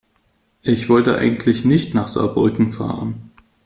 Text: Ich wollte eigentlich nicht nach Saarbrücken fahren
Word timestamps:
Ich 0.63 0.89
wollte 0.89 1.19
eigentlich 1.19 1.63
nicht 1.63 1.93
nach 1.93 2.07
Saarbrücken 2.07 2.71
fahren 2.71 3.29